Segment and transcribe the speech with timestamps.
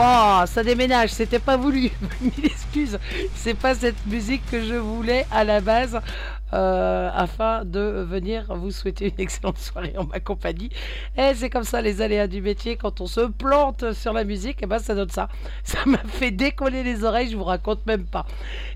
[0.00, 1.90] Waouh, ça déménage, c'était pas voulu.
[2.22, 2.98] Mille excuses,
[3.34, 6.00] c'est pas cette musique que je voulais à la base.
[6.52, 10.68] Euh, afin de venir vous souhaiter une excellente soirée en ma compagnie.
[11.16, 14.56] Et c'est comme ça les aléas du métier, quand on se plante sur la musique,
[14.62, 15.28] et eh ben ça donne ça.
[15.62, 18.26] Ça m'a fait décoller les oreilles, je vous raconte même pas.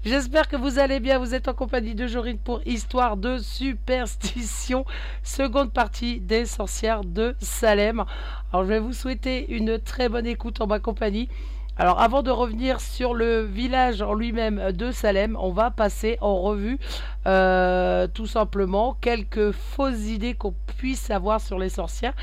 [0.04, 4.84] J'espère que vous allez bien, vous êtes en compagnie de Jorine pour Histoire de Superstition,
[5.24, 8.04] seconde partie des sorcières de Salem.
[8.52, 11.28] Alors je vais vous souhaiter une très bonne écoute en ma compagnie.
[11.76, 16.40] Alors avant de revenir sur le village en lui-même de Salem, on va passer en
[16.40, 16.78] revue
[17.26, 22.14] euh, tout simplement quelques fausses idées qu'on puisse avoir sur les sorcières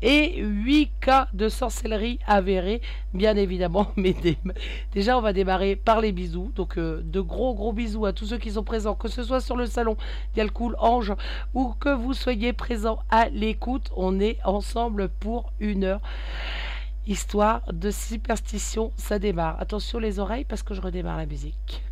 [0.00, 2.82] et 8 cas de sorcellerie avérés,
[3.12, 3.88] bien évidemment.
[3.96, 4.14] Mais
[4.92, 6.52] déjà on va démarrer par les bisous.
[6.54, 9.40] Donc euh, de gros gros bisous à tous ceux qui sont présents, que ce soit
[9.40, 9.96] sur le salon
[10.34, 11.14] Dialcool Ange
[11.52, 13.90] ou que vous soyez présents à l'écoute.
[13.96, 16.00] On est ensemble pour une heure.
[17.10, 19.60] Histoire de superstition, ça démarre.
[19.60, 21.82] Attention les oreilles parce que je redémarre la musique.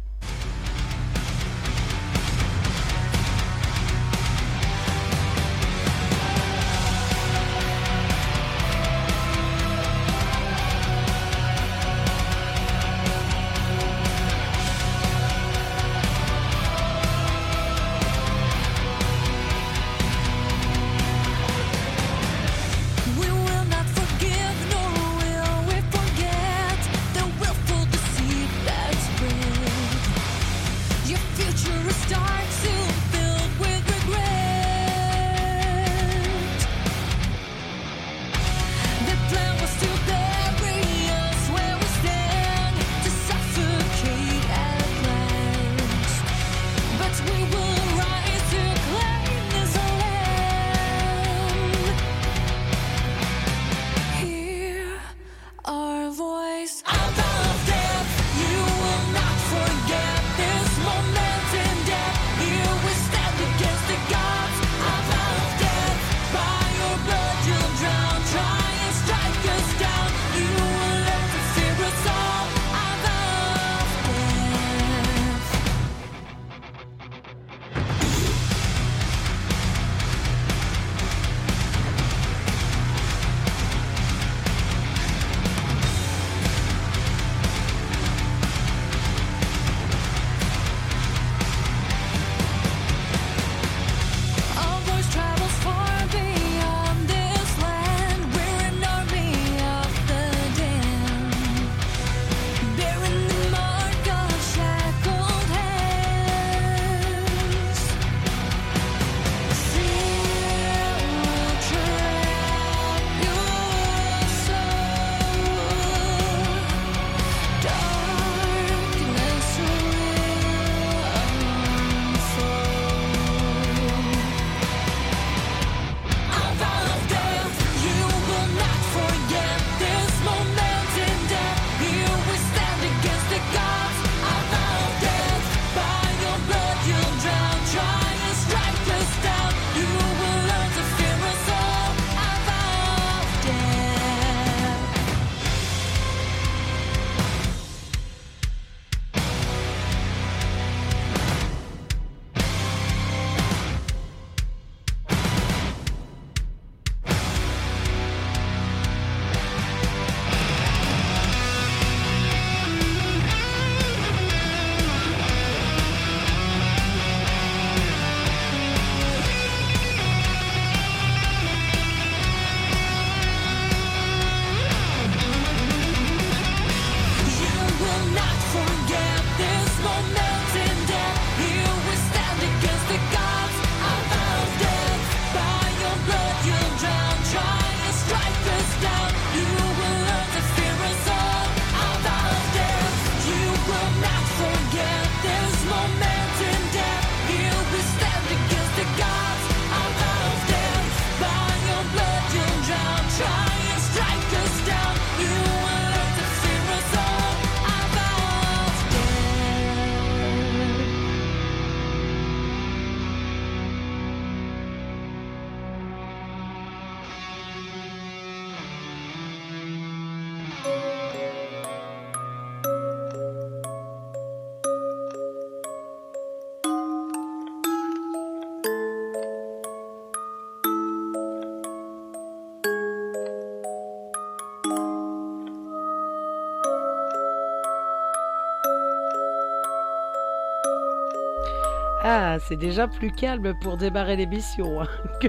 [242.46, 244.86] C'est déjà plus calme pour démarrer l'émission hein,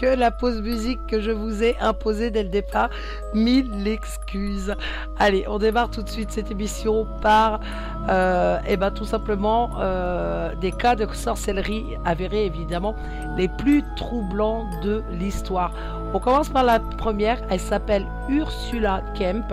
[0.00, 2.90] que, la pause musique que je vous ai imposée dès le départ.
[3.34, 4.74] Mille excuses.
[5.18, 7.60] Allez, on démarre tout de suite cette émission par,
[8.08, 12.94] euh, eh ben, tout simplement, euh, des cas de sorcellerie avérés, évidemment,
[13.36, 15.72] les plus troublants de l'histoire.
[16.14, 17.42] On commence par la première.
[17.50, 19.52] Elle s'appelle Ursula Kemp.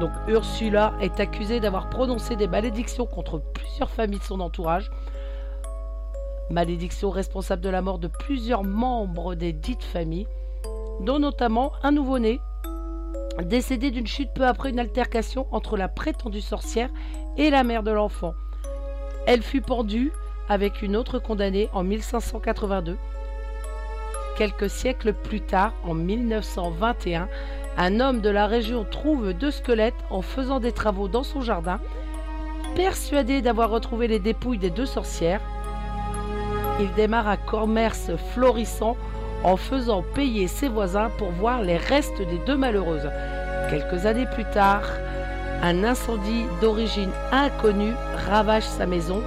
[0.00, 4.90] Donc Ursula est accusée d'avoir prononcé des malédictions contre plusieurs familles de son entourage.
[6.50, 10.26] Malédiction responsable de la mort de plusieurs membres des dites familles,
[11.00, 12.40] dont notamment un nouveau-né,
[13.42, 16.90] décédé d'une chute peu après une altercation entre la prétendue sorcière
[17.36, 18.34] et la mère de l'enfant.
[19.26, 20.12] Elle fut pendue
[20.48, 22.96] avec une autre condamnée en 1582.
[24.36, 27.28] Quelques siècles plus tard, en 1921,
[27.76, 31.80] un homme de la région trouve deux squelettes en faisant des travaux dans son jardin.
[32.74, 35.40] Persuadé d'avoir retrouvé les dépouilles des deux sorcières,
[36.80, 38.96] il démarre un commerce florissant
[39.44, 43.08] en faisant payer ses voisins pour voir les restes des deux malheureuses.
[43.70, 44.84] Quelques années plus tard,
[45.62, 47.92] un incendie d'origine inconnue
[48.28, 49.20] ravage sa maison.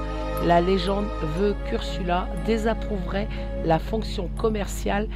[0.46, 3.27] La légende veut qu'Ursula désapprouverait
[3.65, 5.08] la fonction commerciale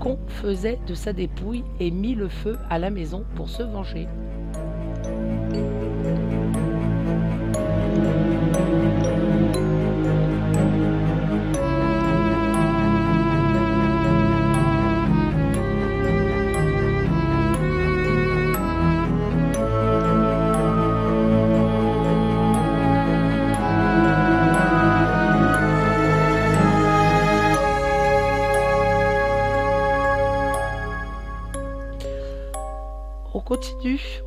[0.00, 4.08] qu'on faisait de sa dépouille et mit le feu à la maison pour se venger.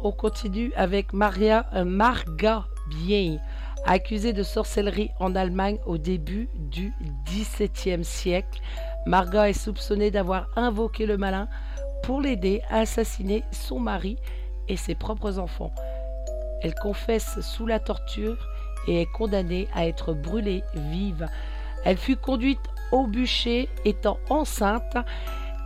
[0.03, 3.37] On continue avec Maria euh, Marga Bien,
[3.85, 6.93] accusée de sorcellerie en Allemagne au début du
[7.25, 8.61] XVIIe siècle.
[9.05, 11.47] Marga est soupçonnée d'avoir invoqué le malin
[12.03, 14.17] pour l'aider à assassiner son mari
[14.67, 15.71] et ses propres enfants.
[16.61, 18.37] Elle confesse sous la torture
[18.87, 21.27] et est condamnée à être brûlée vive.
[21.85, 22.59] Elle fut conduite
[22.91, 24.97] au bûcher étant enceinte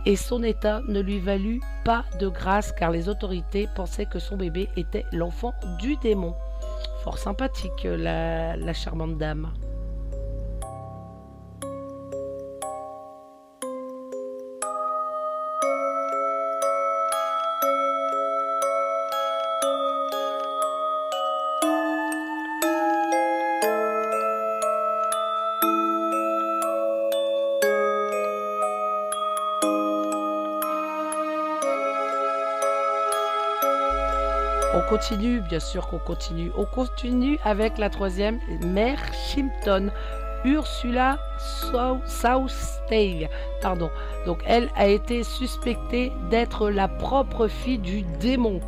[0.06, 4.36] et son état ne lui valut pas de grâce car les autorités pensaient que son
[4.36, 6.34] bébé était l'enfant du démon.
[7.02, 9.52] Fort sympathique la, charmante dame.
[34.96, 36.50] Continue, bien sûr qu'on continue.
[36.56, 39.90] On continue avec la troisième, Mère Shimpton,
[40.46, 41.18] Ursula
[42.06, 43.28] Southstale.
[43.60, 43.90] Pardon.
[44.24, 48.60] Donc elle a été suspectée d'être la propre fille du démon.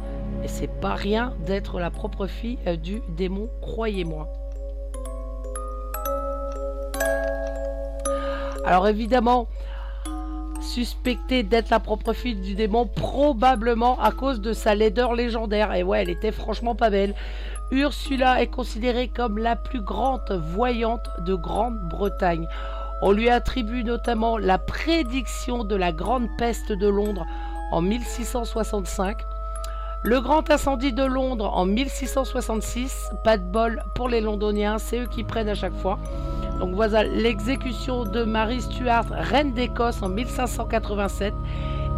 [0.44, 4.28] Et c'est pas rien d'être la propre fille euh, du démon, croyez-moi.
[8.66, 9.48] Alors évidemment,
[10.68, 15.74] suspectée d'être la propre fille du démon, probablement à cause de sa laideur légendaire.
[15.74, 17.14] Et ouais, elle était franchement pas belle.
[17.70, 22.46] Ursula est considérée comme la plus grande voyante de Grande-Bretagne.
[23.02, 27.26] On lui attribue notamment la prédiction de la grande peste de Londres
[27.72, 29.18] en 1665,
[30.04, 35.06] le grand incendie de Londres en 1666, pas de bol pour les londoniens, c'est eux
[35.06, 35.98] qui prennent à chaque fois.
[36.60, 41.34] Donc voilà l'exécution de Marie Stuart, reine d'Écosse en 1587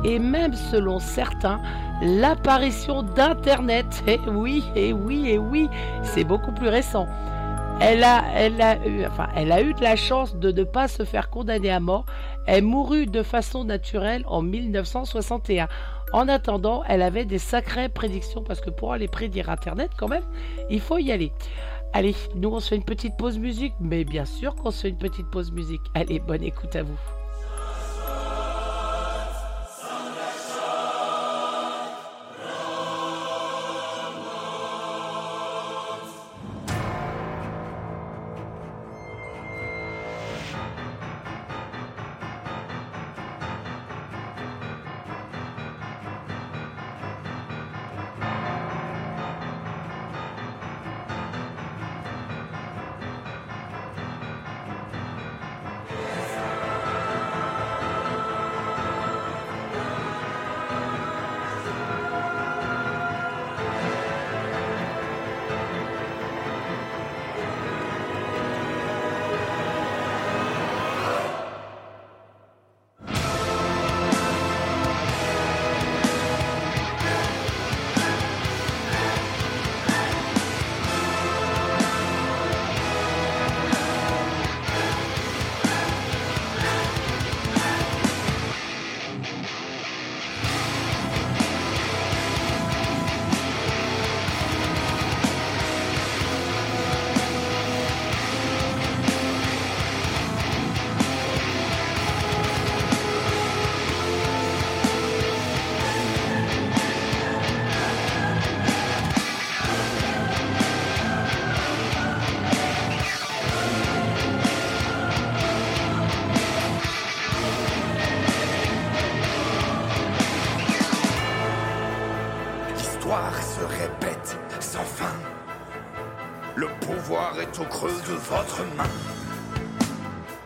[0.04, 1.60] et même selon certains,
[2.02, 4.02] l'apparition d'Internet.
[4.06, 5.68] Et eh oui, et eh oui, et eh oui,
[6.02, 7.06] c'est beaucoup plus récent.
[7.82, 8.22] Elle a,
[8.86, 12.04] eu, elle a eu de la chance de ne pas se faire condamner à mort.
[12.46, 15.66] Elle mourut de façon naturelle en 1961.
[16.12, 20.24] En attendant, elle avait des sacrées prédictions parce que pour aller prédire Internet, quand même,
[20.68, 21.32] il faut y aller.
[21.92, 24.88] Allez, nous on se fait une petite pause musique, mais bien sûr qu'on se fait
[24.88, 25.82] une petite pause musique.
[25.94, 26.98] Allez, bonne écoute à vous.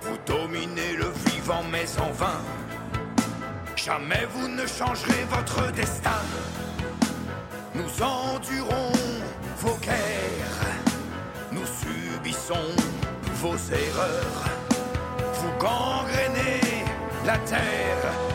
[0.02, 2.40] Vous dominez le vivant mais en vain.
[3.76, 6.22] Jamais vous ne changerez votre destin.
[7.74, 8.92] Nous endurons
[9.58, 10.66] vos guerres.
[11.52, 12.70] Nous subissons
[13.34, 14.44] vos erreurs.
[15.34, 16.84] Vous gangrenez
[17.26, 18.33] la terre.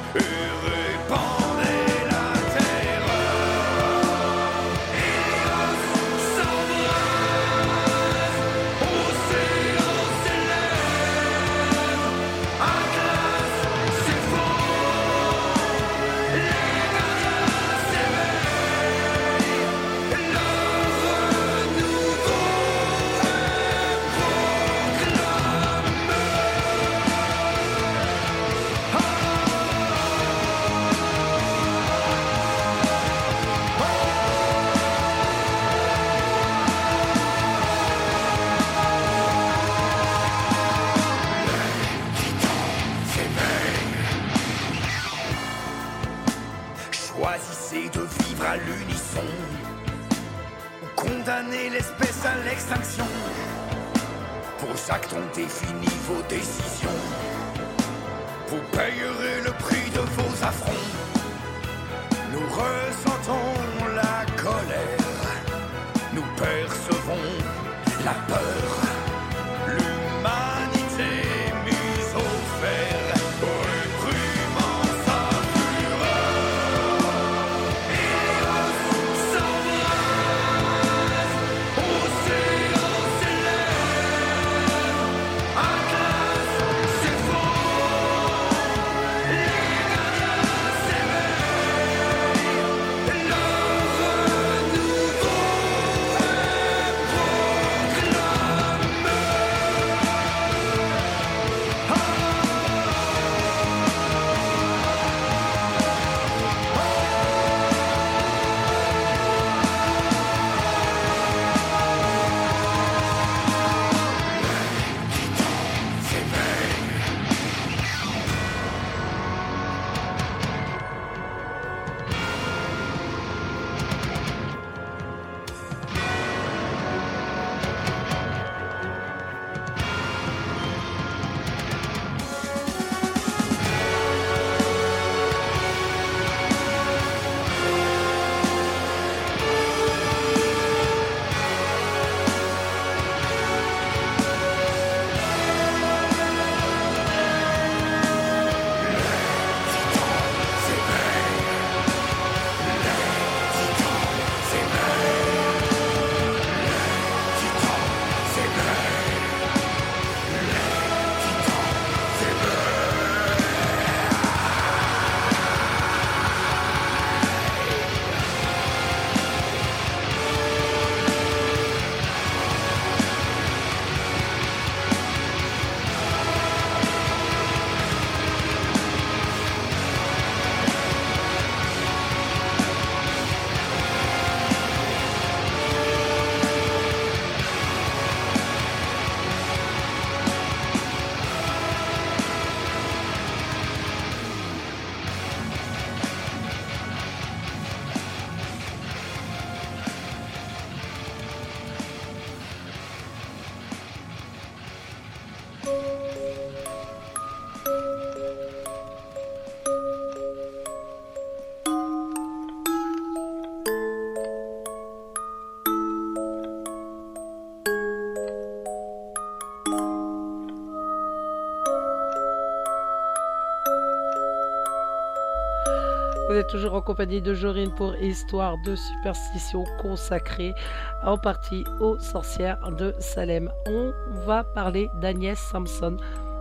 [226.49, 230.55] Toujours en compagnie de Jorine pour Histoire de superstition consacrée
[231.03, 233.51] en partie aux sorcières de Salem.
[233.67, 233.91] On
[234.25, 235.97] va parler d'Agnès Sampson.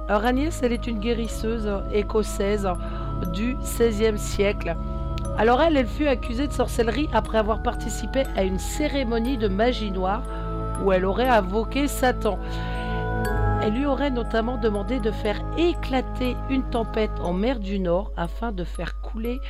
[0.09, 2.67] Alors Agnès, elle est une guérisseuse écossaise
[3.35, 4.77] du XVIe siècle.
[5.37, 9.91] Alors elle, elle fut accusée de sorcellerie après avoir participé à une cérémonie de magie
[9.91, 10.23] noire
[10.83, 12.39] où elle aurait invoqué Satan.
[13.63, 18.53] Elle lui aurait notamment demandé de faire éclater une tempête en mer du Nord afin
[18.53, 19.41] de faire couler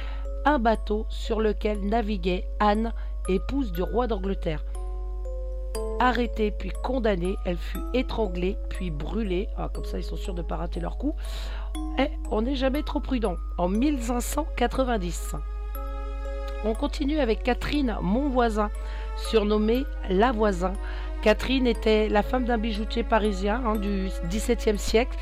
[0.45, 2.93] un bateau sur lequel naviguait Anne,
[3.29, 4.65] épouse du roi d'Angleterre.
[6.01, 9.49] Arrêtée puis condamnée, elle fut étranglée puis brûlée.
[9.57, 11.15] Ah, comme ça, ils sont sûrs de ne pas rater leur coup.
[11.99, 13.37] Et on n'est jamais trop prudent.
[13.59, 15.35] En 1590.
[16.65, 18.71] On continue avec Catherine Monvoisin,
[19.17, 20.73] surnommée La Voisin.
[21.23, 25.17] Catherine était la femme d'un bijoutier parisien hein, du XVIIe siècle.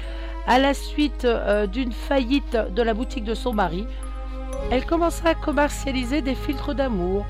[0.46, 3.86] À la suite euh, d'une faillite de la boutique de son mari,
[4.70, 7.24] elle commença à commercialiser des filtres d'amour,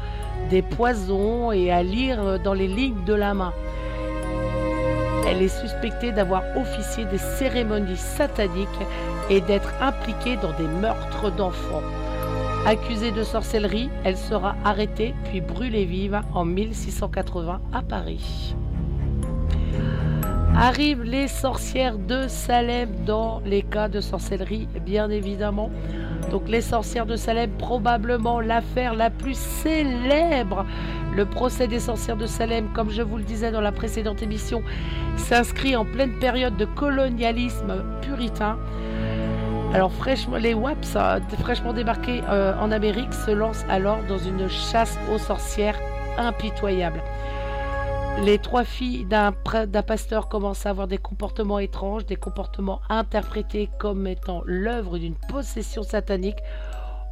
[0.50, 3.52] des poisons et à lire dans les lignes de la main.
[5.28, 8.68] Elle est suspectée d'avoir officié des cérémonies sataniques
[9.28, 11.82] et d'être impliquée dans des meurtres d'enfants.
[12.64, 18.56] Accusée de sorcellerie, elle sera arrêtée puis brûlée vive en 1680 à Paris.
[20.58, 25.70] Arrivent les sorcières de Salem dans les cas de sorcellerie, bien évidemment.
[26.30, 30.64] Donc les sorcières de Salem, probablement l'affaire la plus célèbre.
[31.14, 34.62] Le procès des sorcières de Salem, comme je vous le disais dans la précédente émission,
[35.18, 38.56] s'inscrit en pleine période de colonialisme puritain.
[39.74, 39.92] Alors
[40.38, 45.18] les WAPs, euh, fraîchement débarqués euh, en Amérique, se lancent alors dans une chasse aux
[45.18, 45.78] sorcières
[46.16, 47.02] impitoyable.
[48.24, 49.32] Les trois filles d'un
[49.86, 55.82] pasteur commencent à avoir des comportements étranges, des comportements interprétés comme étant l'œuvre d'une possession
[55.82, 56.38] satanique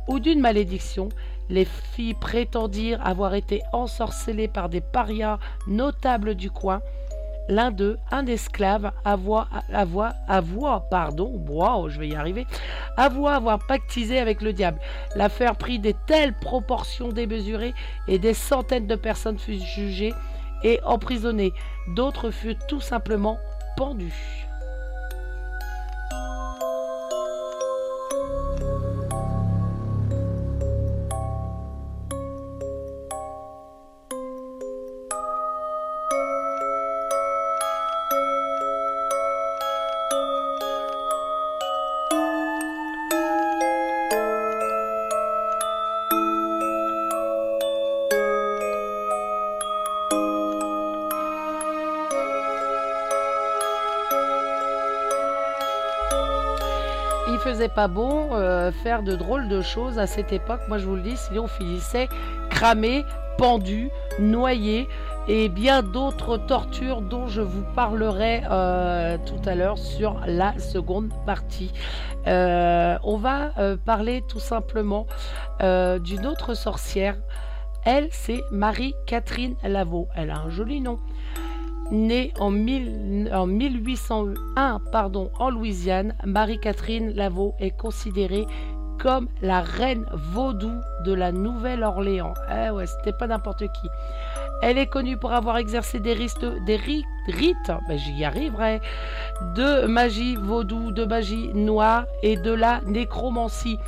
[0.08, 1.10] ou d'une malédiction.
[1.48, 5.38] Les filles prétendirent avoir été ensorcelées par des parias
[5.68, 6.80] notables du coin.
[7.48, 9.46] L'un d'eux, un esclave, avoua,
[10.90, 11.44] pardon,
[11.88, 12.46] je vais y arriver,
[12.96, 14.80] avoir pactisé avec le diable.
[15.14, 17.74] L'affaire prit des telles proportions démesurées
[18.08, 20.14] et des centaines de personnes furent jugées
[20.64, 21.53] et emprisonnés.
[21.94, 23.38] D'autres furent tout simplement
[23.77, 24.44] pendus.
[57.74, 60.60] Pas bon euh, faire de drôles de choses à cette époque.
[60.68, 62.08] Moi, je vous le dis, sinon on finissait
[62.50, 63.04] cramé,
[63.38, 64.88] pendu, noyé
[65.26, 71.10] et bien d'autres tortures dont je vous parlerai euh, tout à l'heure sur la seconde
[71.26, 71.72] partie.
[72.26, 73.50] Euh, on va
[73.84, 75.06] parler tout simplement
[75.60, 77.16] d'une autre sorcière.
[77.84, 80.08] Elle, c'est Marie-Catherine Lavaux.
[80.14, 80.98] Elle a un joli nom.
[81.94, 88.48] Née en, 1801 pardon, en Louisiane, Marie-Catherine Lavaux est considérée
[88.98, 90.72] comme la reine vaudou
[91.04, 92.35] de la Nouvelle-Orléans.
[92.50, 93.88] Eh ouais, c'était pas n'importe qui.
[94.61, 98.80] Elle est connue pour avoir exercé des, rites, ben j'y arriverai,
[99.54, 103.78] de magie vaudou, de magie noire et de la nécromancie.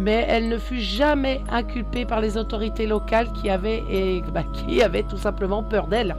[0.00, 3.84] Mais elle ne fut jamais inculpée par les autorités locales qui avaient,
[4.32, 6.16] ben, qui avaient tout simplement peur d'elle.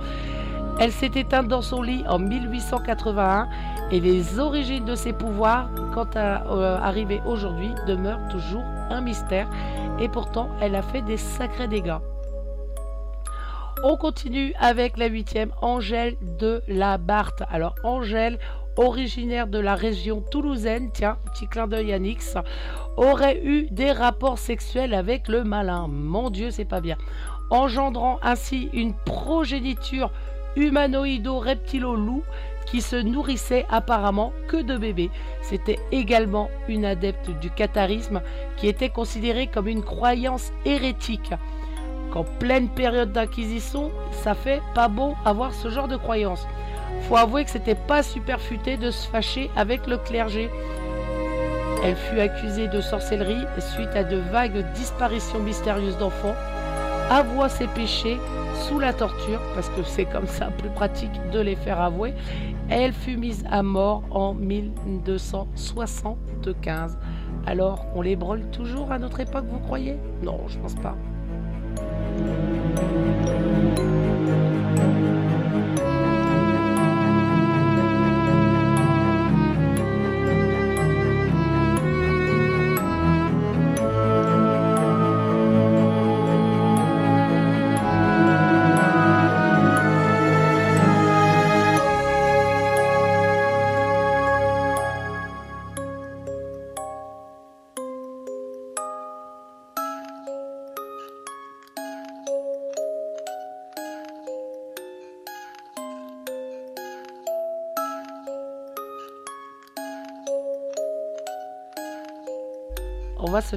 [0.79, 3.47] Elle s'est éteinte dans son lit en 1881
[3.91, 9.47] et les origines de ses pouvoirs, quant à euh, arriver aujourd'hui, demeurent toujours un mystère
[9.99, 11.99] et pourtant elle a fait des sacrés dégâts.
[13.83, 17.43] On continue avec la huitième, Angèle de la Barthe.
[17.49, 18.39] Alors Angèle,
[18.77, 22.35] originaire de la région toulousaine, tiens, petit clin d'œil à Nix,
[22.97, 25.87] aurait eu des rapports sexuels avec le malin.
[25.87, 26.97] Mon Dieu, c'est pas bien.
[27.49, 30.11] Engendrant ainsi une progéniture
[30.55, 32.23] humanoïdo-reptilo-loup
[32.65, 35.11] qui se nourrissait apparemment que de bébés.
[35.41, 38.21] C'était également une adepte du catharisme
[38.57, 41.33] qui était considérée comme une croyance hérétique.
[42.11, 46.47] Qu'en pleine période d'inquisition, ça fait pas bon avoir ce genre de croyance.
[47.03, 50.49] Faut avouer que c'était pas super futé de se fâcher avec le clergé.
[51.83, 56.35] Elle fut accusée de sorcellerie suite à de vagues disparitions mystérieuses d'enfants,
[57.11, 58.17] avoua ses péchés
[58.55, 62.15] sous la torture, parce que c'est comme ça plus pratique de les faire avouer.
[62.69, 66.97] Elle fut mise à mort en 1275.
[67.45, 69.97] Alors, on les brûle toujours à notre époque, vous croyez?
[70.23, 70.95] Non, je pense pas.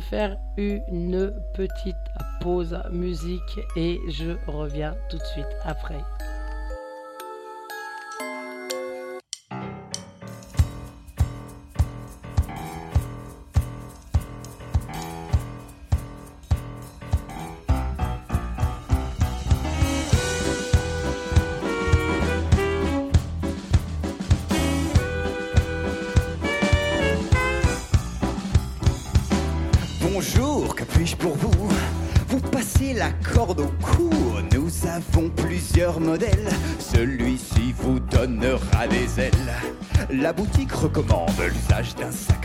[0.00, 1.96] Faire une petite
[2.40, 6.02] pause musique et je reviens tout de suite après.
[40.28, 42.37] La boutique recommande l'usage d'un sac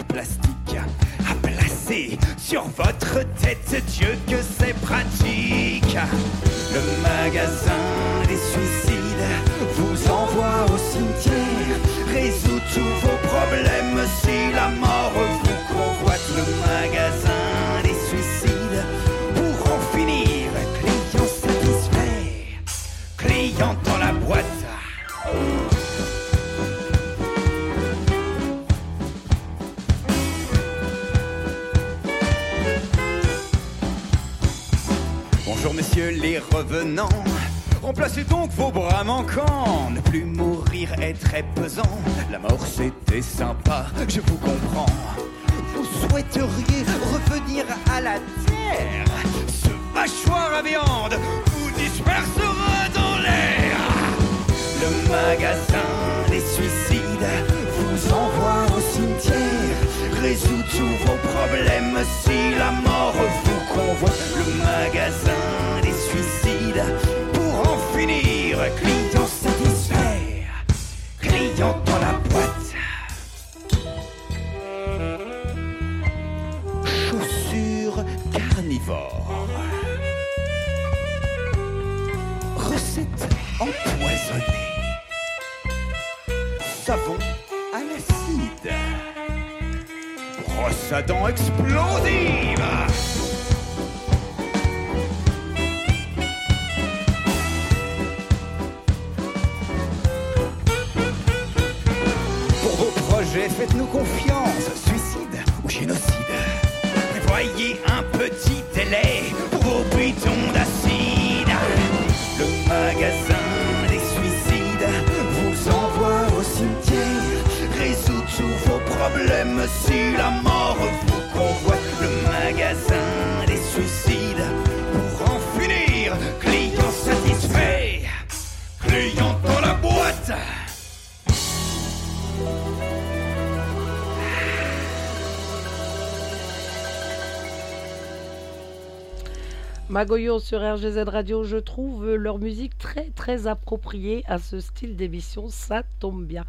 [140.03, 145.47] Magoyo sur RGZ Radio, je trouve leur musique très très appropriée à ce style d'émission,
[145.47, 146.43] ça tombe bien.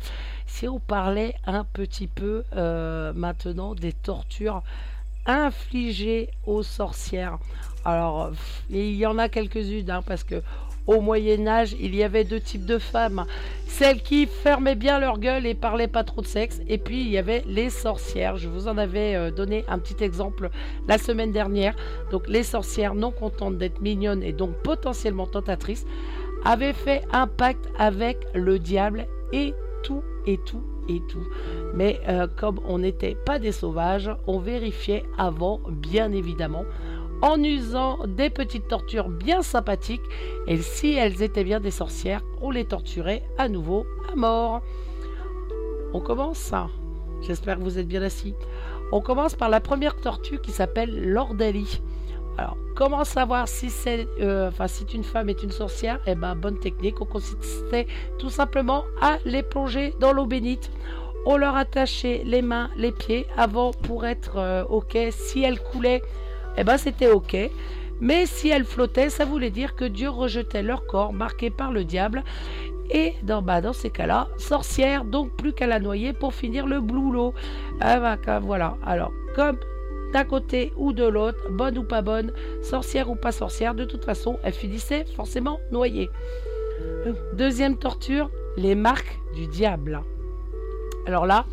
[0.44, 4.64] Si on parlait un petit peu euh, maintenant des tortures
[5.24, 7.38] infligées aux sorcières.
[7.84, 8.32] Alors,
[8.70, 10.42] il y en a quelques-unes, hein, parce que
[10.86, 13.24] au Moyen Âge, il y avait deux types de femmes.
[13.66, 16.60] Celles qui fermaient bien leur gueule et parlaient pas trop de sexe.
[16.68, 18.36] Et puis il y avait les sorcières.
[18.36, 20.50] Je vous en avais euh, donné un petit exemple
[20.86, 21.74] la semaine dernière.
[22.10, 25.86] Donc les sorcières, non contentes d'être mignonnes et donc potentiellement tentatrices,
[26.44, 31.26] avaient fait un pacte avec le diable et tout et tout et tout.
[31.74, 36.64] Mais euh, comme on n'était pas des sauvages, on vérifiait avant, bien évidemment
[37.24, 40.04] en usant des petites tortures bien sympathiques.
[40.46, 44.60] Et si elles étaient bien des sorcières, on les torturait à nouveau à mort.
[45.94, 46.52] On commence
[47.22, 48.34] J'espère que vous êtes bien assis.
[48.92, 51.80] On commence par la première tortue qui s'appelle l'ordalie.
[52.36, 56.00] Alors, comment savoir si c'est, euh, enfin, si une femme est une sorcière?
[56.06, 57.00] Eh ben, bonne technique.
[57.00, 57.86] On consistait
[58.18, 60.70] tout simplement à les plonger dans l'eau bénite.
[61.24, 64.98] On leur attachait les mains, les pieds avant pour être euh, ok.
[65.10, 66.02] Si elles coulaient,
[66.56, 67.36] eh ben c'était ok.
[68.00, 71.84] Mais si elles flottaient, ça voulait dire que Dieu rejetait leur corps marqué par le
[71.84, 72.24] diable.
[72.90, 76.80] Et dans, bah, dans ces cas-là, sorcière, donc plus qu'à la noyer pour finir le
[76.80, 77.32] boulot.
[77.80, 78.76] Ah, bah, voilà.
[78.84, 79.56] Alors, comme
[80.12, 84.04] d'un côté ou de l'autre, bonne ou pas bonne, sorcière ou pas sorcière, de toute
[84.04, 86.10] façon, elle finissait forcément noyée.
[87.32, 90.02] Deuxième torture, les marques du diable.
[91.06, 91.46] Alors là,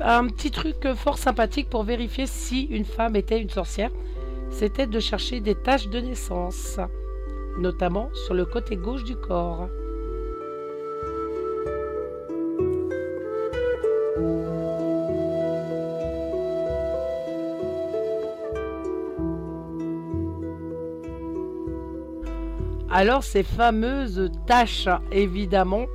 [0.00, 3.90] un petit truc fort sympathique pour vérifier si une femme était une sorcière,
[4.50, 6.78] c'était de chercher des taches de naissance,
[7.58, 9.68] notamment sur le côté gauche du corps.
[22.90, 25.86] Alors ces fameuses taches, évidemment,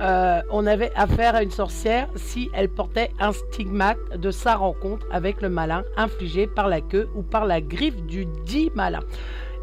[0.00, 5.06] euh, on avait affaire à une sorcière si elle portait un stigmate de sa rencontre
[5.10, 9.00] avec le malin infligé par la queue ou par la griffe du dit malin.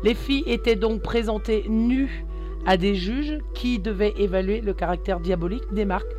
[0.03, 2.25] Les filles étaient donc présentées nues
[2.65, 6.11] à des juges qui devaient évaluer le caractère diabolique des marques.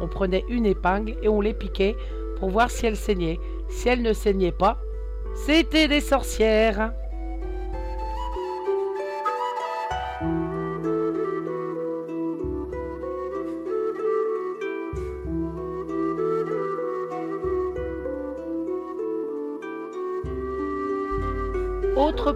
[0.00, 1.96] On prenait une épingle et on les piquait
[2.40, 3.38] pour voir si elles saignaient.
[3.68, 4.78] Si elles ne saignaient pas,
[5.34, 6.92] c'était des sorcières.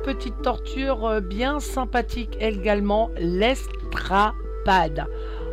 [0.07, 5.05] Petite torture euh, bien sympathique également, l'estrapade.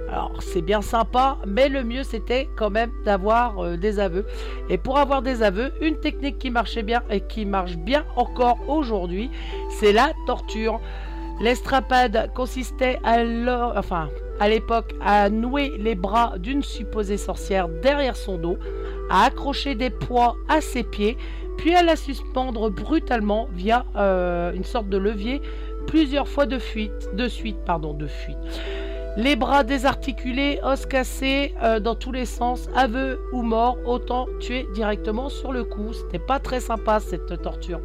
[0.08, 4.28] Alors c'est bien sympa, mais le mieux c'était quand même d'avoir euh, des aveux.
[4.70, 8.60] Et pour avoir des aveux, une technique qui marchait bien et qui marche bien encore
[8.68, 9.32] aujourd'hui,
[9.72, 10.80] c'est la torture.
[11.42, 13.00] L'estrapade consistait
[13.76, 18.58] enfin, à l'époque à nouer les bras d'une supposée sorcière derrière son dos,
[19.10, 21.18] à accrocher des poids à ses pieds
[21.58, 25.42] puis à la suspendre brutalement via euh, une sorte de levier
[25.88, 27.58] plusieurs fois de, fuite, de suite.
[27.98, 28.38] De fuite.
[29.16, 34.68] Les bras désarticulés, os cassés euh, dans tous les sens, aveux ou mort, autant tuer
[34.74, 35.94] directement sur le coup.
[35.94, 37.80] C'était pas très sympa cette torture.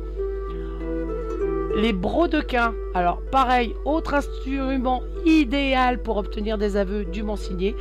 [1.76, 7.76] Les brodequins, alors pareil, autre instrument idéal pour obtenir des aveux dûment signés.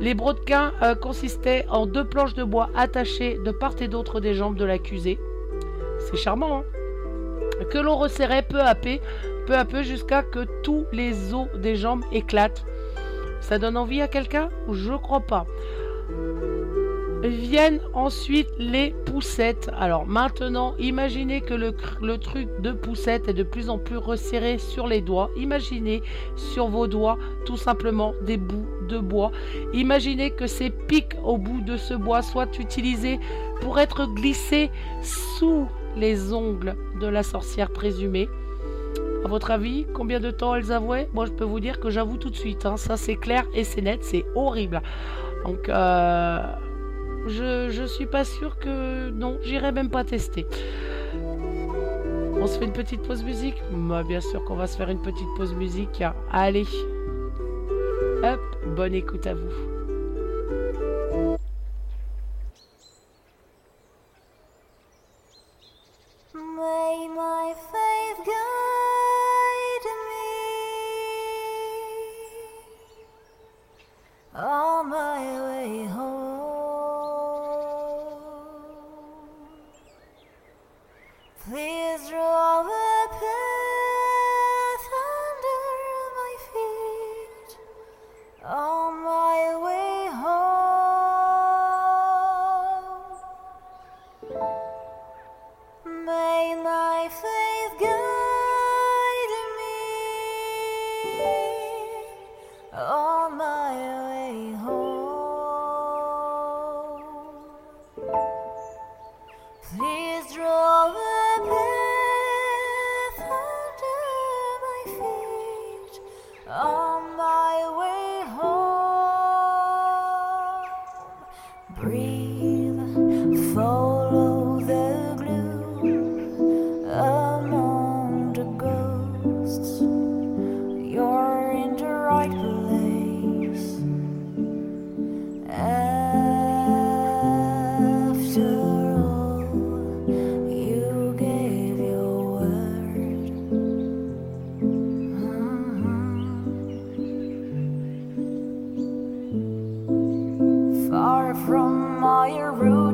[0.00, 4.34] Les brodequins euh, consistaient en deux planches de bois attachées de part et d'autre des
[4.34, 5.18] jambes de l'accusé.
[5.98, 8.98] C'est charmant, hein Que l'on resserrait peu à peu,
[9.46, 12.64] peu à peu jusqu'à que tous les os des jambes éclatent.
[13.40, 14.50] Ça donne envie à quelqu'un?
[14.70, 15.46] Je crois pas.
[17.22, 19.70] Viennent ensuite les poussettes.
[19.76, 21.72] Alors maintenant, imaginez que le,
[22.18, 25.30] truc de poussette est de plus en plus resserré sur les doigts.
[25.36, 26.02] Imaginez
[26.36, 29.32] sur vos doigts tout simplement des bouts bois.
[29.74, 33.20] Imaginez que ces pics au bout de ce bois soient utilisés
[33.60, 34.70] pour être glissés
[35.02, 38.28] sous les ongles de la sorcière présumée.
[39.24, 41.08] À votre avis, combien de temps elles avouaient?
[41.12, 42.66] Moi, je peux vous dire que j'avoue tout de suite.
[42.66, 42.76] Hein.
[42.76, 44.80] ça, c'est clair et c'est net, c'est horrible.
[45.44, 46.40] Donc, euh,
[47.26, 49.10] je, suis pas sûre que.
[49.10, 50.46] Non, j'irai même pas tester.
[52.40, 53.56] On se fait une petite pause musique?
[53.72, 56.02] Moi, Bien sûr qu'on va se faire une petite pause musique.
[56.30, 56.66] Allez.
[58.22, 58.40] Hop,
[58.74, 59.77] bonne écoute à vous.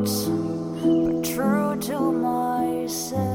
[0.05, 3.34] but true to myself.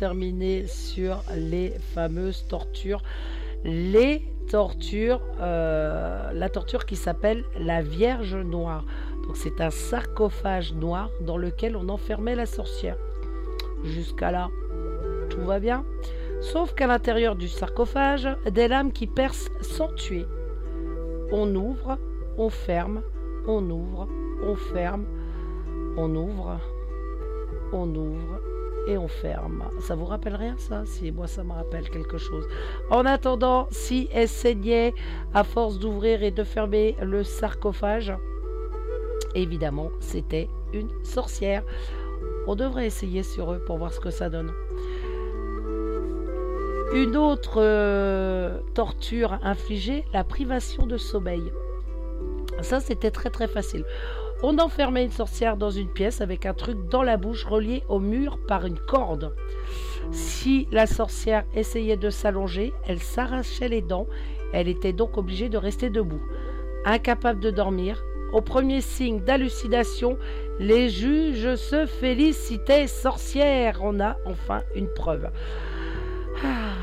[0.00, 3.02] Terminer sur les fameuses tortures.
[3.64, 8.86] Les tortures, euh, la torture qui s'appelle la Vierge Noire.
[9.26, 12.96] Donc c'est un sarcophage noir dans lequel on enfermait la sorcière.
[13.84, 14.48] Jusqu'à là,
[15.28, 15.84] tout va bien.
[16.40, 20.24] Sauf qu'à l'intérieur du sarcophage, des lames qui percent sans tuer.
[21.30, 21.98] On ouvre,
[22.38, 23.02] on ferme,
[23.46, 24.08] on ouvre,
[24.42, 25.04] on ferme,
[25.98, 26.58] on ouvre,
[27.74, 28.49] on ouvre
[28.96, 29.64] on ferme.
[29.80, 30.84] Ça vous rappelle rien ça?
[30.86, 32.46] Si moi ça me rappelle quelque chose.
[32.90, 34.94] En attendant, si elle saignait
[35.34, 38.12] à force d'ouvrir et de fermer le sarcophage,
[39.34, 41.62] évidemment c'était une sorcière.
[42.46, 44.52] On devrait essayer sur eux pour voir ce que ça donne.
[46.92, 51.52] Une autre euh, torture infligée, la privation de sommeil.
[52.62, 53.84] Ça, c'était très très facile.
[54.42, 57.98] On enfermait une sorcière dans une pièce avec un truc dans la bouche relié au
[57.98, 59.34] mur par une corde.
[60.12, 64.06] Si la sorcière essayait de s'allonger, elle s'arrachait les dents.
[64.54, 66.22] Elle était donc obligée de rester debout.
[66.86, 70.16] Incapable de dormir, au premier signe d'hallucination,
[70.58, 72.86] les juges se félicitaient.
[72.86, 75.30] Sorcière, on a enfin une preuve.
[76.42, 76.76] Ah.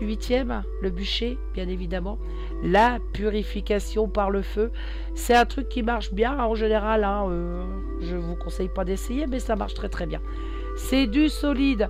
[0.00, 2.18] Huitième, le bûcher, bien évidemment.
[2.62, 4.72] La purification par le feu,
[5.14, 7.04] c'est un truc qui marche bien en général.
[7.04, 7.64] Hein, euh,
[8.00, 10.20] je vous conseille pas d'essayer, mais ça marche très très bien.
[10.76, 11.88] C'est du solide.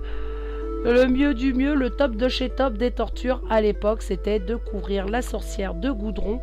[0.83, 4.55] Le mieux du mieux, le top de chez top des tortures à l'époque, c'était de
[4.55, 6.39] couvrir la sorcière de goudron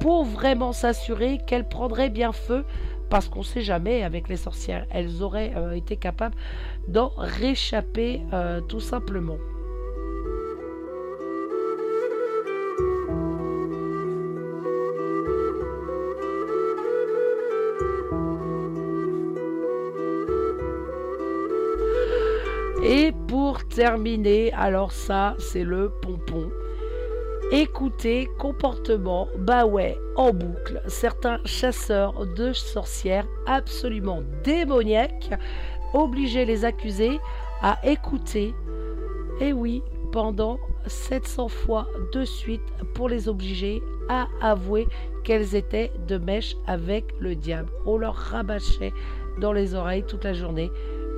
[0.00, 2.64] pour vraiment s'assurer qu'elle prendrait bien feu
[3.08, 6.34] parce qu'on ne sait jamais avec les sorcières, elles auraient euh, été capables
[6.88, 9.36] d'en réchapper euh, tout simplement.
[22.88, 26.48] Et pour terminer, alors ça, c'est le pompon.
[27.50, 35.30] Écoutez, comportement, bah ouais, en boucle, certains chasseurs de sorcières absolument démoniaques
[35.94, 37.18] obligeaient les accusés
[37.60, 38.54] à écouter,
[39.40, 39.82] et oui,
[40.12, 42.62] pendant 700 fois de suite
[42.94, 44.86] pour les obliger à avouer
[45.24, 47.68] qu'elles étaient de mèche avec le diable.
[47.84, 48.92] On leur rabâchait
[49.40, 50.70] dans les oreilles toute la journée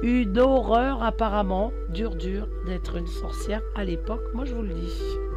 [0.02, 5.27] une horreur apparemment, dur dur d'être une sorcière à l'époque, moi je vous le dis.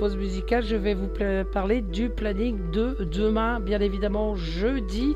[0.00, 1.10] Pause musicale, je vais vous
[1.52, 5.14] parler du planning de demain, bien évidemment jeudi.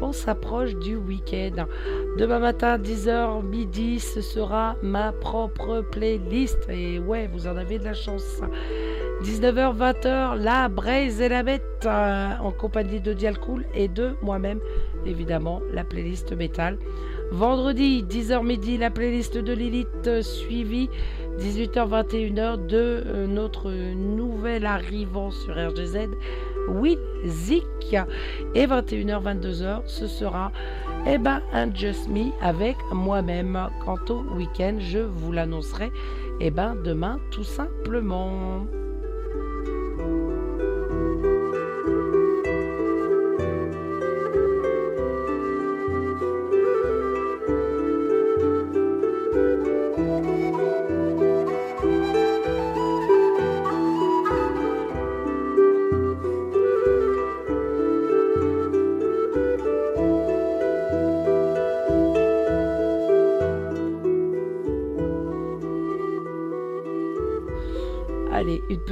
[0.00, 1.66] On s'approche du week-end.
[2.18, 6.58] Demain matin, 10h, midi, ce sera ma propre playlist.
[6.68, 8.40] Et ouais, vous en avez de la chance.
[9.22, 14.58] 19h, 20h, la braise et la bête euh, en compagnie de Dialcool et de moi-même,
[15.06, 16.76] évidemment, la playlist métal.
[17.30, 20.90] Vendredi, 10h midi, la playlist de Lilith suivie
[21.38, 26.08] 18h-21h de euh, notre nouvel arrivant sur RGZ,
[26.68, 27.64] Will Zik.
[28.54, 30.52] Et 21h-22h, ce sera
[31.06, 33.58] eh ben, un Just Me avec moi-même.
[33.84, 35.90] Quant au week-end, je vous l'annoncerai
[36.40, 38.66] eh ben, demain tout simplement.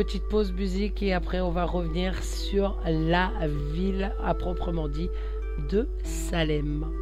[0.05, 3.31] Petite pause musique et après on va revenir sur la
[3.73, 5.09] ville à proprement dit
[5.71, 7.02] de Salem.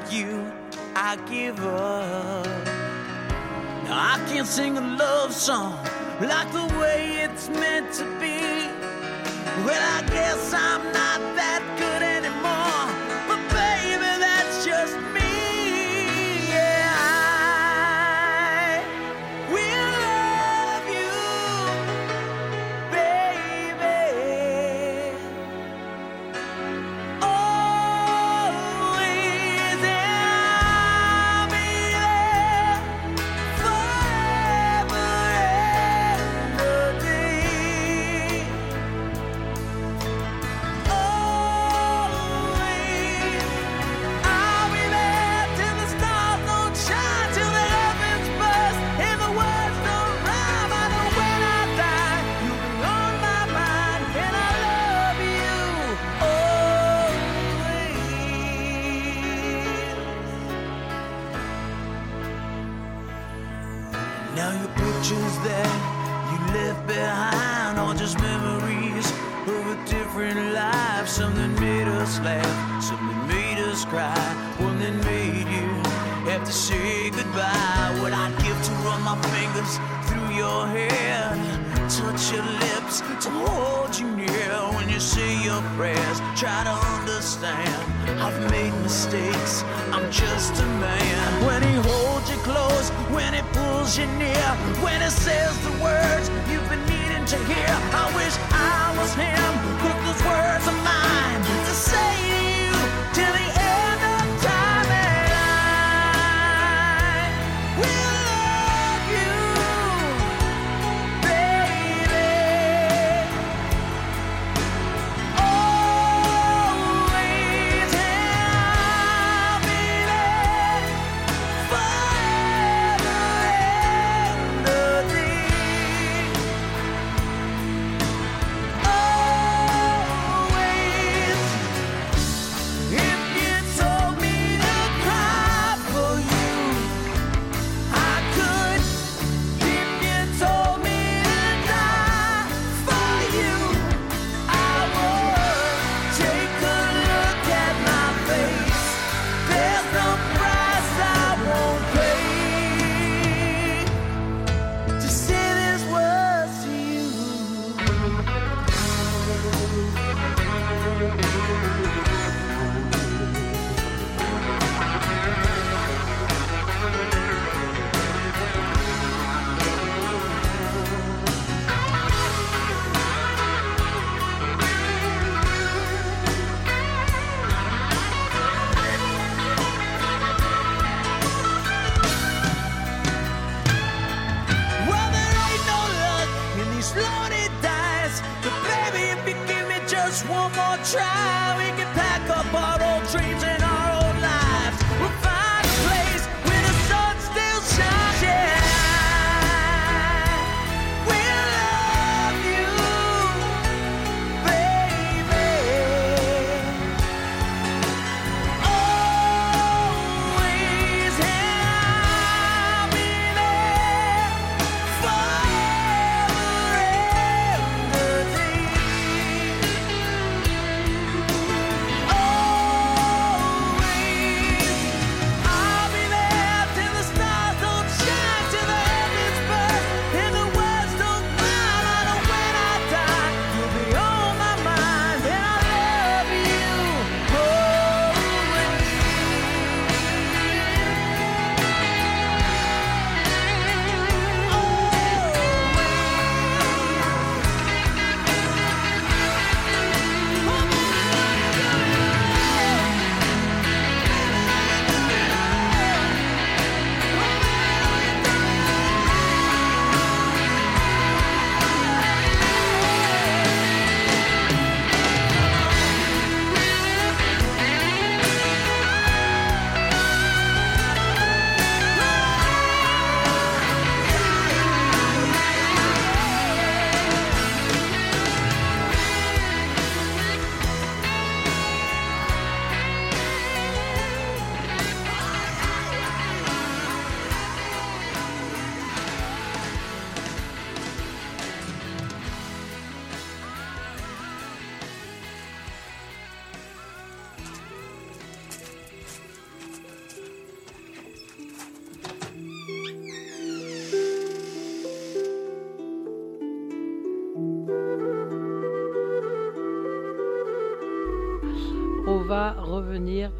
[0.00, 0.52] without you,
[0.94, 2.46] I give up.
[3.84, 5.72] Now I can't sing a love song
[6.20, 8.68] like the way it's meant to be.
[9.64, 11.49] Well, I guess I'm not that.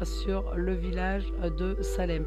[0.05, 2.25] Sur le village de Salem.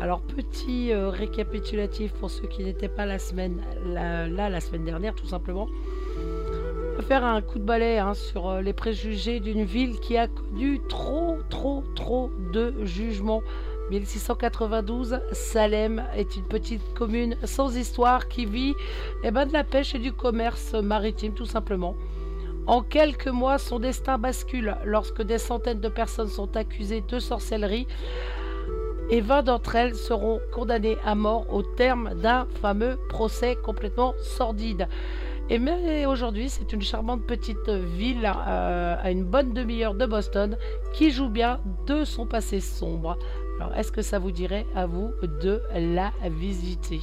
[0.00, 5.14] Alors petit euh, récapitulatif pour ceux qui n'étaient pas la semaine là la semaine dernière
[5.14, 5.68] tout simplement.
[6.92, 10.16] On va faire un coup de balai hein, sur euh, les préjugés d'une ville qui
[10.16, 13.42] a connu trop trop trop de jugements.
[13.90, 18.74] 1692, Salem est une petite commune sans histoire qui vit
[19.22, 21.94] eh ben, de la pêche et du commerce maritime tout simplement.
[22.66, 27.86] En quelques mois, son destin bascule lorsque des centaines de personnes sont accusées de sorcellerie
[29.10, 34.88] et 20 d'entre elles seront condamnées à mort au terme d'un fameux procès complètement sordide.
[35.50, 40.56] Et mais aujourd'hui, c'est une charmante petite ville euh, à une bonne demi-heure de Boston
[40.94, 43.18] qui joue bien de son passé sombre.
[43.60, 47.00] Alors, est-ce que ça vous dirait à vous de la visiter?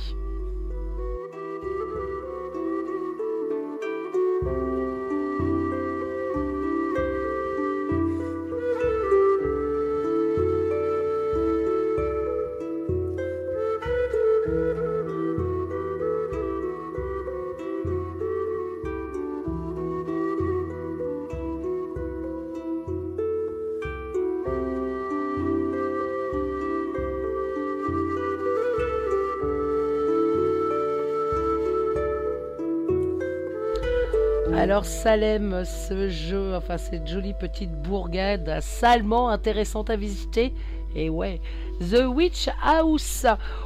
[34.80, 40.54] Alors Salem, ce jeu, enfin cette jolie petite bourgade salement intéressante à visiter.
[40.96, 41.42] Et ouais,
[41.82, 43.26] The Witch House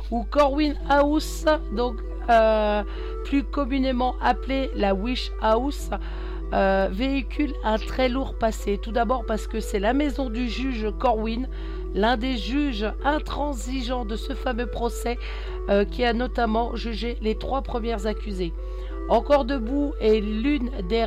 [0.09, 1.45] ou Corwin House,
[1.75, 1.97] donc
[2.31, 2.81] euh,
[3.25, 5.91] plus communément appelée la Wish House,
[6.51, 8.79] euh, véhicule un très lourd passé.
[8.81, 11.47] Tout d'abord parce que c'est la maison du juge Corwin,
[11.93, 15.19] l'un des juges intransigeants de ce fameux procès
[15.69, 18.51] euh, qui a notamment jugé les trois premières accusées.
[19.13, 20.21] Encore debout est
[20.89, 21.05] des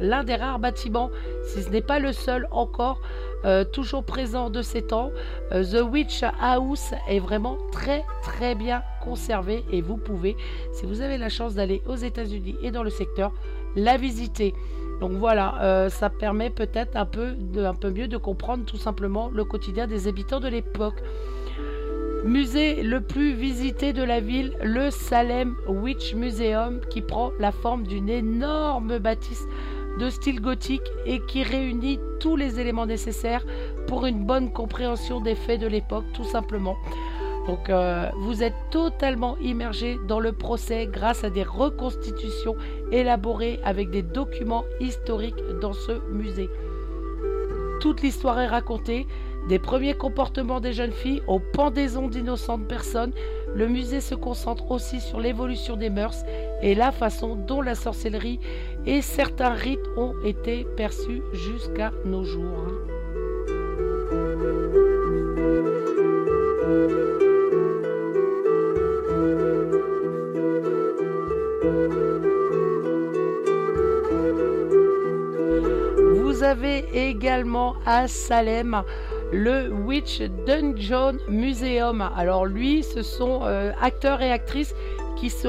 [0.00, 1.10] l'un des rares bâtiments,
[1.44, 3.00] si ce n'est pas le seul encore,
[3.44, 5.10] euh, toujours présent de ces temps.
[5.50, 10.36] Euh, The Witch House est vraiment très très bien conservé et vous pouvez,
[10.72, 13.32] si vous avez la chance d'aller aux États-Unis et dans le secteur,
[13.74, 14.54] la visiter.
[15.00, 19.32] Donc voilà, euh, ça permet peut-être un peu, un peu mieux de comprendre tout simplement
[19.34, 21.02] le quotidien des habitants de l'époque.
[22.24, 27.84] Musée le plus visité de la ville, le Salem Witch Museum, qui prend la forme
[27.84, 29.44] d'une énorme bâtisse
[29.98, 33.44] de style gothique et qui réunit tous les éléments nécessaires
[33.88, 36.76] pour une bonne compréhension des faits de l'époque, tout simplement.
[37.48, 42.54] Donc euh, vous êtes totalement immergé dans le procès grâce à des reconstitutions
[42.92, 46.48] élaborées avec des documents historiques dans ce musée.
[47.80, 49.08] Toute l'histoire est racontée,
[49.48, 53.12] des premiers comportements des jeunes filles aux pendaisons d'innocentes personnes,
[53.54, 56.24] le musée se concentre aussi sur l'évolution des mœurs
[56.62, 58.40] et la façon dont la sorcellerie
[58.86, 62.66] et certains rites ont été perçus jusqu'à nos jours.
[76.14, 78.82] Vous avez également à Salem
[79.32, 82.02] le Witch Dungeon Museum.
[82.16, 84.74] Alors lui, ce sont euh, acteurs et actrices
[85.16, 85.48] qui, se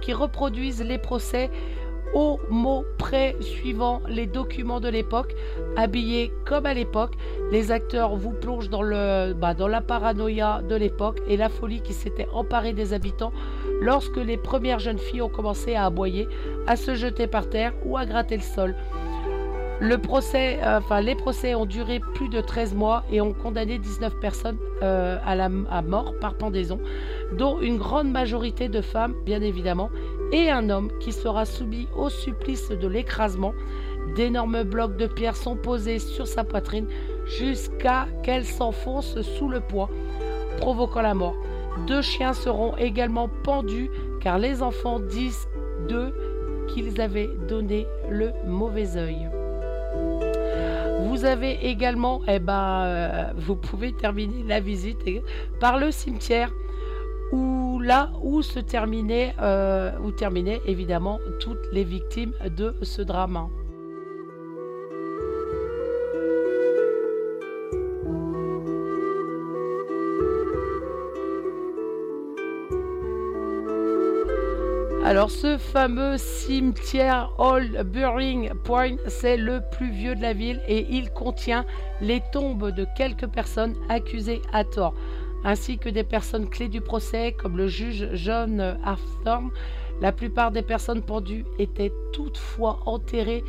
[0.00, 1.50] qui reproduisent les procès
[2.14, 5.34] au mot près suivant les documents de l'époque,
[5.76, 7.14] habillés comme à l'époque.
[7.50, 11.82] Les acteurs vous plongent dans, le, bah, dans la paranoïa de l'époque et la folie
[11.82, 13.32] qui s'était emparée des habitants
[13.80, 16.28] lorsque les premières jeunes filles ont commencé à aboyer,
[16.66, 18.74] à se jeter par terre ou à gratter le sol.
[19.82, 25.18] Euh, les procès ont duré plus de 13 mois et ont condamné 19 personnes euh,
[25.24, 26.80] à mort par pendaison,
[27.36, 29.90] dont une grande majorité de femmes, bien évidemment,
[30.32, 33.52] et un homme qui sera soumis au supplice de l'écrasement.
[34.14, 36.86] D'énormes blocs de pierre sont posés sur sa poitrine
[37.26, 39.90] jusqu'à qu'elle s'enfonce sous le poids,
[40.58, 41.34] provoquant la mort.
[41.86, 43.90] Deux chiens seront également pendus
[44.22, 45.48] car les enfants disent
[45.88, 46.14] d'eux
[46.68, 49.28] qu'ils avaient donné le mauvais œil.
[51.26, 54.98] Vous avez également, eh ben, euh, vous pouvez terminer la visite
[55.58, 56.52] par le cimetière
[57.32, 63.48] où là où se terminaient, euh, où terminaient évidemment toutes les victimes de ce drame.
[75.06, 80.84] Alors ce fameux cimetière Old Burying Point, c'est le plus vieux de la ville et
[80.90, 81.64] il contient
[82.00, 84.94] les tombes de quelques personnes accusées à tort,
[85.44, 89.52] ainsi que des personnes clés du procès comme le juge John Arthorne.
[90.00, 93.44] La plupart des personnes pendues étaient toutefois enterrées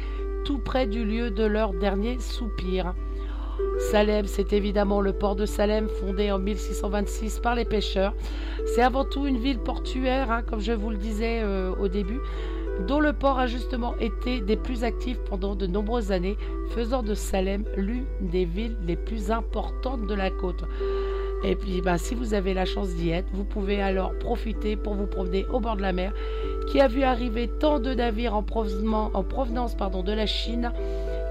[0.45, 2.93] tout près du lieu de leur dernier soupir.
[3.79, 8.13] Salem, c'est évidemment le port de Salem, fondé en 1626 par les pêcheurs.
[8.65, 12.19] C'est avant tout une ville portuaire, hein, comme je vous le disais euh, au début,
[12.87, 16.37] dont le port a justement été des plus actifs pendant de nombreuses années,
[16.69, 20.63] faisant de Salem l'une des villes les plus importantes de la côte.
[21.43, 24.95] Et puis, bah, si vous avez la chance d'y être, vous pouvez alors profiter pour
[24.95, 26.13] vous promener au bord de la mer,
[26.67, 30.71] qui a vu arriver tant de navires en provenance, de la Chine,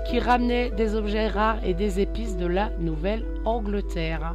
[0.08, 4.34] qui ramenaient des objets rares et des épices de la Nouvelle-Angleterre.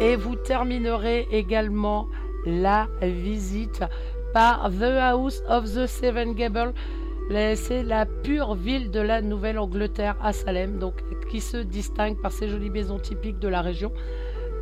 [0.00, 2.08] Et vous terminerez également
[2.46, 3.84] la visite
[4.32, 6.72] par The House of the Seven Gables.
[7.54, 10.78] C'est la pure ville de la Nouvelle-Angleterre à Salem,
[11.30, 13.92] qui se distingue par ses jolies maisons typiques de la région.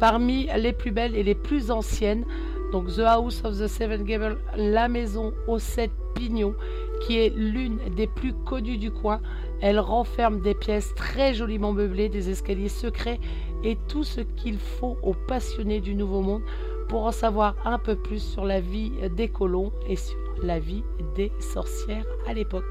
[0.01, 2.25] Parmi les plus belles et les plus anciennes,
[2.71, 6.55] The House of the Seven Gables, la maison aux sept pignons,
[7.01, 9.21] qui est l'une des plus connues du coin.
[9.63, 13.19] Elle renferme des pièces très joliment meublées, des escaliers secrets
[13.65, 16.43] et tout ce qu'il faut aux passionnés du Nouveau Monde
[16.89, 20.85] pour en savoir un peu plus sur la vie des colons et sur la vie
[21.15, 22.65] des sorcières à l'époque.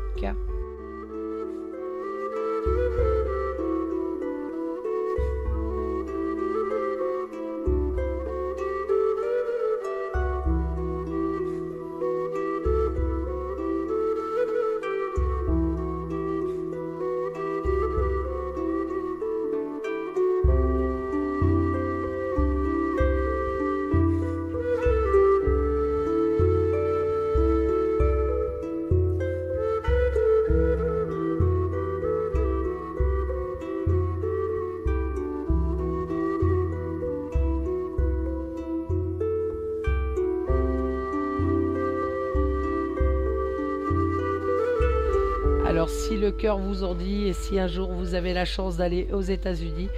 [46.38, 49.90] Cœur vous en dit et si un jour vous avez la chance d'aller aux États-Unis,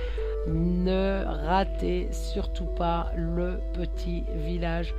[0.47, 4.95] ne ratez surtout pas le petit village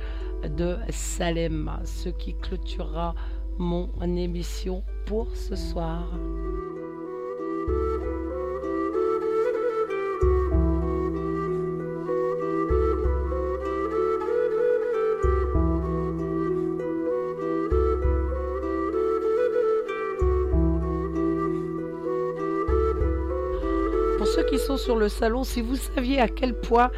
[0.57, 3.15] de Salem, ce qui clôturera
[3.57, 6.03] mon émission pour ce soir.
[24.83, 26.89] Sur le salon, si vous saviez à quel point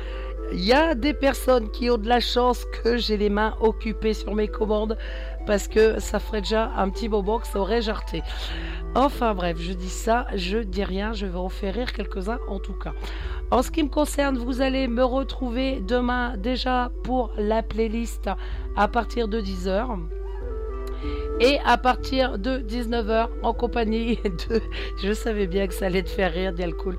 [0.51, 4.13] il y a des personnes qui ont de la chance que j'ai les mains occupées
[4.13, 4.97] sur mes commandes
[5.45, 8.21] parce que ça ferait déjà un petit moment que ça aurait jarté.
[8.95, 12.59] Enfin bref, je dis ça, je dis rien, je vais en faire rire quelques-uns en
[12.59, 12.93] tout cas.
[13.51, 18.29] En ce qui me concerne, vous allez me retrouver demain déjà pour la playlist
[18.75, 19.99] à partir de 10h.
[21.39, 24.61] Et à partir de 19h, en compagnie de.
[25.03, 26.97] Je savais bien que ça allait te faire rire, Dialcool.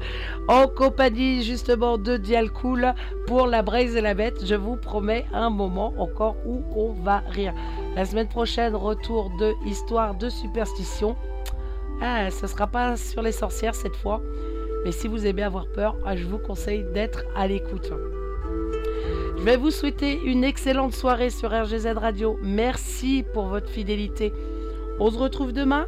[0.49, 2.95] En compagnie justement de Dialcool
[3.27, 4.45] pour la braise et la bête.
[4.45, 7.55] Je vous promets un moment encore où on va rire.
[7.97, 11.17] La semaine prochaine, retour de Histoire de superstition.
[12.03, 14.21] Ah, ce sera pas sur les sorcières cette fois.
[14.85, 17.93] Mais si vous aimez avoir peur, ah, je vous conseille d'être à l'écoute.
[19.37, 22.39] Je vais vous souhaiter une excellente soirée sur RGZ Radio.
[22.43, 24.33] Merci pour votre fidélité.
[24.99, 25.87] On se retrouve demain.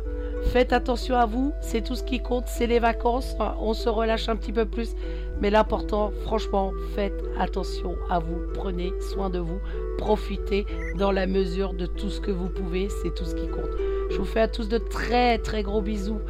[0.52, 3.34] Faites attention à vous, c'est tout ce qui compte, c'est les vacances.
[3.60, 4.94] On se relâche un petit peu plus.
[5.40, 8.40] Mais l'important, franchement, faites attention à vous.
[8.54, 9.58] Prenez soin de vous.
[9.98, 10.66] Profitez
[10.96, 12.88] dans la mesure de tout ce que vous pouvez.
[13.02, 13.70] C'est tout ce qui compte.
[14.10, 16.20] Je vous fais à tous de très très gros bisous.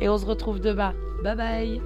[0.00, 0.94] Et on se retrouve demain.
[1.22, 1.80] Bye bye.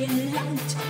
[0.00, 0.89] saying loud.